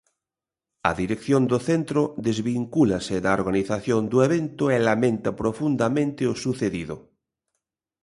A 0.89 0.91
dirección 1.01 1.41
do 1.51 1.59
centro 1.69 2.01
desvincúlase 2.25 3.15
da 3.25 3.31
organización 3.39 4.01
do 4.11 4.17
evento 4.27 4.63
e 4.75 4.77
lamenta 4.89 5.29
profundamente 5.41 6.23
o 6.31 6.35
sucedido. 6.43 6.95